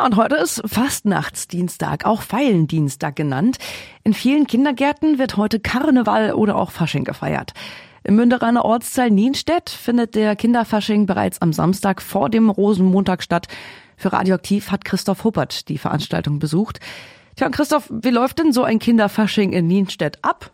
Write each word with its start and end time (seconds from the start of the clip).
Ja, 0.00 0.06
und 0.06 0.16
heute 0.16 0.36
ist 0.36 0.62
Fastnachtsdienstag, 0.64 2.06
auch 2.06 2.22
Feilendienstag 2.22 3.16
genannt. 3.16 3.58
In 4.02 4.14
vielen 4.14 4.46
Kindergärten 4.46 5.18
wird 5.18 5.36
heute 5.36 5.60
Karneval 5.60 6.32
oder 6.32 6.56
auch 6.56 6.70
Fasching 6.70 7.04
gefeiert. 7.04 7.52
Im 8.02 8.16
Münderaner 8.16 8.64
Ortsteil 8.64 9.10
Nienstedt 9.10 9.68
findet 9.68 10.14
der 10.14 10.36
Kinderfasching 10.36 11.04
bereits 11.04 11.42
am 11.42 11.52
Samstag 11.52 12.00
vor 12.00 12.30
dem 12.30 12.48
Rosenmontag 12.48 13.22
statt. 13.22 13.48
Für 13.98 14.14
Radioaktiv 14.14 14.70
hat 14.70 14.86
Christoph 14.86 15.22
Huppert 15.22 15.68
die 15.68 15.76
Veranstaltung 15.76 16.38
besucht. 16.38 16.80
Tja, 17.36 17.50
Christoph, 17.50 17.90
wie 17.90 18.08
läuft 18.08 18.38
denn 18.38 18.54
so 18.54 18.64
ein 18.64 18.78
Kinderfasching 18.78 19.52
in 19.52 19.66
Nienstedt 19.66 20.24
ab? 20.24 20.50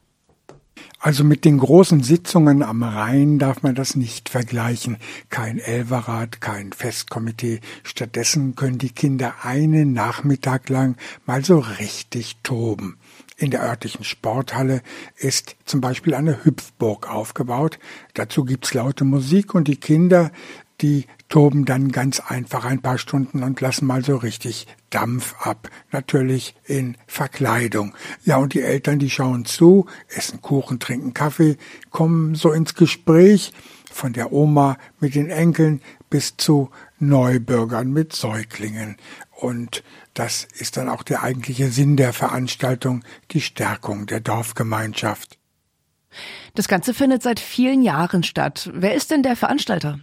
Also 0.98 1.25
mit 1.25 1.45
den 1.45 1.59
großen 1.59 2.03
Sitzungen 2.03 2.62
am 2.62 2.82
Rhein 2.82 3.39
darf 3.39 3.62
man 3.62 3.75
das 3.75 3.96
nicht 3.96 4.29
vergleichen. 4.29 4.96
Kein 5.30 5.59
Elverrat, 5.59 6.41
kein 6.41 6.73
Festkomitee. 6.73 7.61
Stattdessen 7.85 8.57
können 8.57 8.79
die 8.79 8.91
Kinder 8.91 9.35
einen 9.43 9.93
Nachmittag 9.93 10.68
lang 10.68 10.96
mal 11.26 11.45
so 11.45 11.59
richtig 11.59 12.36
toben. 12.43 12.96
In 13.39 13.50
der 13.50 13.62
örtlichen 13.62 14.03
Sporthalle 14.03 14.82
ist 15.17 15.57
zum 15.67 15.82
Beispiel 15.82 16.14
eine 16.14 16.45
Hüpfburg 16.45 17.11
aufgebaut. 17.11 17.79
Dazu 18.14 18.45
gibt's 18.45 18.73
laute 18.73 19.04
Musik 19.04 19.54
und 19.54 19.68
die 19.68 19.76
Kinder 19.76 20.32
die 20.80 21.07
toben 21.29 21.64
dann 21.64 21.90
ganz 21.90 22.21
einfach 22.21 22.64
ein 22.64 22.82
paar 22.82 22.98
Stunden 22.98 23.43
und 23.43 23.61
lassen 23.61 23.86
mal 23.86 24.04
so 24.04 24.17
richtig 24.17 24.67
Dampf 24.90 25.34
ab. 25.40 25.71
Natürlich 25.90 26.54
in 26.64 26.96
Verkleidung. 27.07 27.94
Ja, 28.25 28.36
und 28.36 28.54
die 28.54 28.62
Eltern, 28.62 28.98
die 28.98 29.11
schauen 29.11 29.44
zu, 29.44 29.86
essen 30.08 30.43
Kuchen, 30.43 30.79
trinken 30.79 31.14
Kaffee, 31.14 31.57
kommen 31.90 32.34
so 32.34 32.53
ins 32.53 32.75
Gespräch 32.75 33.53
von 33.91 34.12
der 34.12 34.33
Oma 34.33 34.77
mit 35.00 35.14
den 35.14 35.31
Enkeln 35.31 35.81
bis 36.11 36.36
zu 36.36 36.70
Neubürgern 36.98 37.92
mit 37.92 38.12
Säuglingen. 38.14 38.97
Und 39.31 39.83
das 40.14 40.47
ist 40.58 40.77
dann 40.77 40.89
auch 40.89 41.03
der 41.03 41.22
eigentliche 41.22 41.70
Sinn 41.70 41.97
der 41.97 42.12
Veranstaltung, 42.12 43.03
die 43.33 43.41
Stärkung 43.41 44.06
der 44.06 44.20
Dorfgemeinschaft. 44.20 45.39
Das 46.55 46.69
Ganze 46.69 46.95
findet 46.95 47.23
seit 47.23 47.41
vielen 47.41 47.83
Jahren 47.83 48.23
statt. 48.23 48.70
Wer 48.73 48.95
ist 48.95 49.11
denn 49.11 49.23
der 49.23 49.36
Veranstalter? 49.36 50.01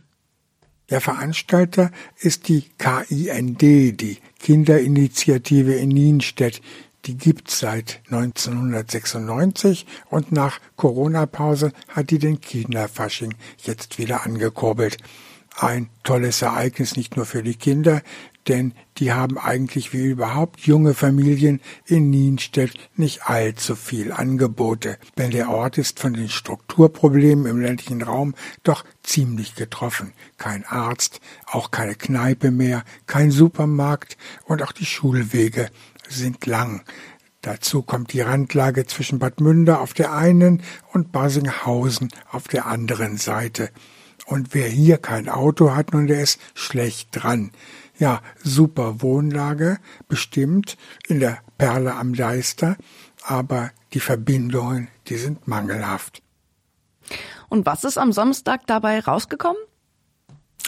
Der 0.89 1.02
Veranstalter 1.02 1.92
ist 2.20 2.48
die 2.48 2.66
KIND, 2.78 3.62
die 3.62 4.17
Kinderinitiative 4.39 5.73
in 5.76 5.89
Nienstedt. 5.89 6.62
Die 7.06 7.17
gibt's 7.17 7.59
seit 7.59 8.02
1996 8.06 9.86
und 10.09 10.31
nach 10.31 10.59
Corona-Pause 10.76 11.73
hat 11.89 12.11
die 12.11 12.20
den 12.20 12.39
Kinderfasching 12.39 13.34
jetzt 13.64 13.98
wieder 13.98 14.26
angekurbelt. 14.26 14.98
Ein 15.58 15.89
tolles 16.04 16.42
Ereignis 16.42 16.95
nicht 16.95 17.16
nur 17.16 17.26
für 17.26 17.44
die 17.44 17.56
Kinder, 17.56 18.02
denn 18.47 18.73
die 18.97 19.11
haben 19.11 19.38
eigentlich 19.38 19.94
wie 19.94 20.05
überhaupt 20.05 20.61
junge 20.61 20.94
Familien 20.94 21.61
in 21.86 22.09
Nienstedt 22.09 22.73
nicht 22.95 23.27
allzu 23.27 23.75
viel 23.75 24.11
Angebote, 24.11 24.97
denn 25.17 25.31
der 25.31 25.49
Ort 25.49 25.77
ist 25.77 25.99
von 25.99 26.13
den 26.13 26.30
Strukturproblemen 26.30 27.45
im 27.45 27.59
ländlichen 27.59 28.02
Raum 28.02 28.36
doch 28.64 28.83
ziemlich 29.02 29.55
getroffen. 29.55 30.14
Kein 30.38 30.66
Arzt, 30.66 31.21
auch 31.45 31.71
keine 31.71 31.95
Kneipe 31.95 32.52
mehr, 32.52 32.83
kein 33.08 33.31
Supermarkt 33.31 34.17
und 34.45 34.61
auch 34.61 34.71
die 34.71 34.86
Schulwege 34.86 35.69
sind 36.08 36.45
lang. 36.45 36.83
Dazu 37.41 37.81
kommt 37.81 38.14
die 38.14 38.21
Randlage 38.21 38.86
zwischen 38.86 39.19
Bad 39.19 39.41
Münder 39.41 39.81
auf 39.81 39.94
der 39.94 40.14
einen 40.14 40.64
und 40.94 41.11
Basinghausen 41.11 42.09
auf 42.31 42.47
der 42.47 42.67
anderen 42.67 43.17
Seite. 43.17 43.69
Und 44.26 44.54
wer 44.54 44.68
hier 44.68 44.98
kein 44.98 45.30
Auto 45.30 45.76
hat, 45.76 45.94
nun 45.94 46.08
der 46.08 46.22
ist 46.22 46.40
schlecht 46.54 47.10
dran. 47.12 47.52
Ja, 47.98 48.22
super 48.44 49.02
Wohnlage, 49.02 49.78
bestimmt 50.08 50.78
in 51.08 51.20
der 51.20 51.40
Perle 51.58 51.94
am 51.96 52.16
Deister, 52.16 52.78
aber 53.24 53.72
die 53.94 54.00
Verbindungen, 54.00 54.88
die 55.08 55.18
sind 55.18 55.48
mangelhaft. 55.48 56.22
Und 57.50 57.66
was 57.66 57.83
ist 57.83 57.98
am 57.98 58.12
Samstag 58.12 58.66
dabei 58.66 59.00
rausgekommen? 59.00 59.62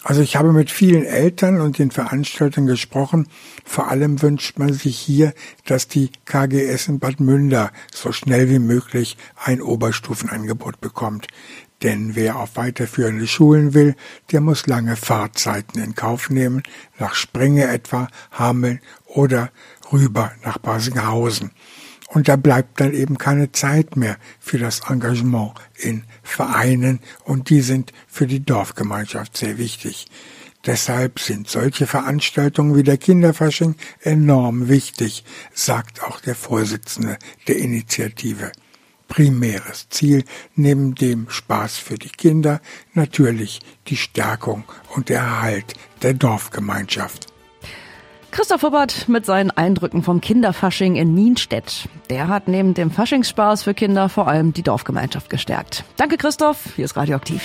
Also 0.03 0.21
ich 0.21 0.35
habe 0.35 0.53
mit 0.53 0.69
vielen 0.69 1.03
Eltern 1.03 1.59
und 1.61 1.79
den 1.79 1.89
Veranstaltern 1.89 2.67
gesprochen. 2.67 3.27
Vor 3.63 3.87
allem 3.87 4.21
wünscht 4.21 4.59
man 4.59 4.71
sich 4.71 4.99
hier, 4.99 5.33
dass 5.65 5.87
die 5.87 6.11
KGS 6.25 6.89
in 6.89 6.99
Bad 6.99 7.19
Münder 7.19 7.71
so 7.91 8.11
schnell 8.11 8.47
wie 8.47 8.59
möglich 8.59 9.17
ein 9.35 9.63
Oberstufenangebot 9.63 10.79
bekommt. 10.79 11.25
Denn 11.85 12.15
wer 12.15 12.37
auf 12.37 12.55
weiterführende 12.55 13.27
Schulen 13.27 13.75
will, 13.75 13.95
der 14.31 14.41
muss 14.41 14.65
lange 14.65 14.95
Fahrzeiten 14.95 15.79
in 15.79 15.93
Kauf 15.93 16.31
nehmen, 16.31 16.63
nach 16.97 17.13
Springe 17.13 17.67
etwa, 17.67 18.07
Hameln 18.31 18.79
oder 19.05 19.51
rüber 19.93 20.31
nach 20.43 20.57
Basinghausen. 20.57 21.51
Und 22.07 22.27
da 22.27 22.37
bleibt 22.37 22.81
dann 22.81 22.91
eben 22.91 23.19
keine 23.19 23.51
Zeit 23.51 23.97
mehr 23.97 24.17
für 24.39 24.57
das 24.57 24.79
Engagement 24.89 25.51
in 25.75 26.05
Vereinen 26.23 27.01
und 27.23 27.51
die 27.51 27.61
sind 27.61 27.93
für 28.07 28.25
die 28.25 28.43
Dorfgemeinschaft 28.43 29.37
sehr 29.37 29.59
wichtig. 29.59 30.07
Deshalb 30.65 31.19
sind 31.19 31.47
solche 31.47 31.85
Veranstaltungen 31.85 32.75
wie 32.75 32.81
der 32.81 32.97
Kinderfasching 32.97 33.75
enorm 34.01 34.69
wichtig, 34.69 35.23
sagt 35.53 36.01
auch 36.01 36.19
der 36.19 36.33
Vorsitzende 36.33 37.19
der 37.47 37.57
Initiative 37.57 38.51
primäres 39.07 39.89
Ziel 39.89 40.23
neben 40.55 40.95
dem 40.95 41.29
Spaß 41.29 41.77
für 41.77 41.95
die 41.95 42.09
Kinder 42.09 42.61
natürlich 42.93 43.59
die 43.87 43.97
Stärkung 43.97 44.63
und 44.95 45.09
der 45.09 45.19
Erhalt 45.19 45.73
der 46.01 46.13
Dorfgemeinschaft. 46.13 47.27
Christoph 48.31 48.63
Hubbard 48.63 49.07
mit 49.07 49.25
seinen 49.25 49.49
Eindrücken 49.49 50.03
vom 50.03 50.19
Kinderfasching 50.19 50.97
in 50.97 51.13
Nienstedt. 51.13 51.87
Der 52.09 52.27
hat 52.27 52.49
neben 52.49 52.73
dem 52.73 52.91
Faschingsspaß 52.91 53.63
für 53.63 53.73
Kinder 53.73 54.09
vor 54.09 54.27
allem 54.27 54.51
die 54.51 54.63
Dorfgemeinschaft 54.63 55.29
gestärkt. 55.29 55.85
Danke 55.95 56.17
Christoph, 56.17 56.75
hier 56.75 56.83
ist 56.83 56.97
Radioaktiv. 56.97 57.41